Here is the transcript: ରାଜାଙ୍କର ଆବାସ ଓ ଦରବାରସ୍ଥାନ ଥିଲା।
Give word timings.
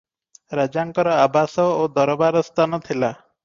ରାଜାଙ୍କର 0.59 1.13
ଆବାସ 1.27 1.67
ଓ 1.85 1.87
ଦରବାରସ୍ଥାନ 2.01 2.85
ଥିଲା। 2.91 3.15